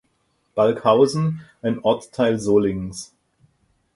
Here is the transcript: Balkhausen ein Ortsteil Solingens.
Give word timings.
Balkhausen 0.55 1.41
ein 1.61 1.77
Ortsteil 1.77 2.39
Solingens. 2.39 3.13